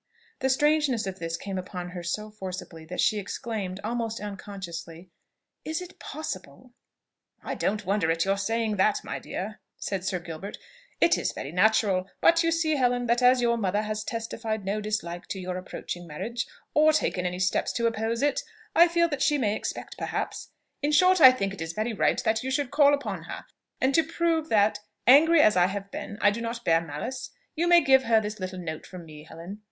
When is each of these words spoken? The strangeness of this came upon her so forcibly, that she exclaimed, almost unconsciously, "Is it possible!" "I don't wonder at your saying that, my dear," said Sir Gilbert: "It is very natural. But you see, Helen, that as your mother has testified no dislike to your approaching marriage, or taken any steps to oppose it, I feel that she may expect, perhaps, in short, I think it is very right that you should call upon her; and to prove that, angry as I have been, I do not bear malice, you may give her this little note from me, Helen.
The 0.39 0.49
strangeness 0.49 1.05
of 1.05 1.19
this 1.19 1.37
came 1.37 1.59
upon 1.59 1.89
her 1.89 2.01
so 2.01 2.31
forcibly, 2.31 2.85
that 2.85 2.99
she 2.99 3.19
exclaimed, 3.19 3.79
almost 3.83 4.19
unconsciously, 4.19 5.11
"Is 5.63 5.79
it 5.79 5.99
possible!" 5.99 6.71
"I 7.43 7.53
don't 7.53 7.85
wonder 7.85 8.09
at 8.09 8.25
your 8.25 8.39
saying 8.39 8.77
that, 8.77 9.03
my 9.03 9.19
dear," 9.19 9.59
said 9.77 10.03
Sir 10.03 10.17
Gilbert: 10.17 10.57
"It 10.99 11.19
is 11.19 11.33
very 11.33 11.51
natural. 11.51 12.09
But 12.19 12.41
you 12.41 12.51
see, 12.51 12.77
Helen, 12.77 13.05
that 13.05 13.21
as 13.21 13.41
your 13.43 13.59
mother 13.59 13.83
has 13.83 14.03
testified 14.03 14.65
no 14.65 14.81
dislike 14.81 15.27
to 15.27 15.39
your 15.39 15.55
approaching 15.55 16.07
marriage, 16.07 16.47
or 16.73 16.93
taken 16.93 17.27
any 17.27 17.37
steps 17.37 17.71
to 17.73 17.85
oppose 17.85 18.23
it, 18.23 18.41
I 18.75 18.87
feel 18.87 19.07
that 19.09 19.21
she 19.21 19.37
may 19.37 19.55
expect, 19.55 19.99
perhaps, 19.99 20.49
in 20.81 20.93
short, 20.93 21.21
I 21.21 21.31
think 21.31 21.53
it 21.53 21.61
is 21.61 21.73
very 21.73 21.93
right 21.93 22.19
that 22.23 22.41
you 22.41 22.49
should 22.49 22.71
call 22.71 22.95
upon 22.95 23.25
her; 23.25 23.45
and 23.79 23.93
to 23.93 24.03
prove 24.03 24.49
that, 24.49 24.79
angry 25.05 25.41
as 25.41 25.55
I 25.55 25.67
have 25.67 25.91
been, 25.91 26.17
I 26.21 26.31
do 26.31 26.41
not 26.41 26.65
bear 26.65 26.81
malice, 26.81 27.29
you 27.55 27.67
may 27.67 27.81
give 27.81 28.05
her 28.05 28.19
this 28.19 28.39
little 28.39 28.57
note 28.57 28.87
from 28.87 29.05
me, 29.05 29.25
Helen. 29.25 29.59